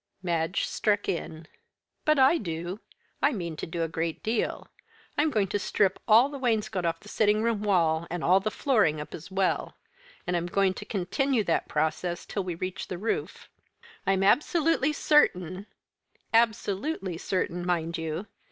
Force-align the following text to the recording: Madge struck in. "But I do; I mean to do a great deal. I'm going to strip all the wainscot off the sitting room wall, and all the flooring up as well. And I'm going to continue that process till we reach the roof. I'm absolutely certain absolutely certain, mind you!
Madge 0.23 0.65
struck 0.65 1.07
in. 1.07 1.47
"But 2.05 2.17
I 2.17 2.39
do; 2.39 2.79
I 3.21 3.31
mean 3.33 3.55
to 3.57 3.67
do 3.67 3.83
a 3.83 3.87
great 3.87 4.23
deal. 4.23 4.67
I'm 5.15 5.29
going 5.29 5.45
to 5.49 5.59
strip 5.59 5.99
all 6.07 6.27
the 6.27 6.39
wainscot 6.39 6.87
off 6.87 7.01
the 7.01 7.07
sitting 7.07 7.43
room 7.43 7.61
wall, 7.61 8.07
and 8.09 8.23
all 8.23 8.39
the 8.39 8.49
flooring 8.49 8.99
up 8.99 9.13
as 9.13 9.29
well. 9.29 9.77
And 10.25 10.35
I'm 10.35 10.47
going 10.47 10.73
to 10.73 10.85
continue 10.85 11.43
that 11.43 11.67
process 11.67 12.25
till 12.25 12.43
we 12.43 12.55
reach 12.55 12.87
the 12.87 12.97
roof. 12.97 13.47
I'm 14.07 14.23
absolutely 14.23 14.91
certain 14.91 15.67
absolutely 16.33 17.19
certain, 17.19 17.63
mind 17.63 17.99
you! 17.99 18.25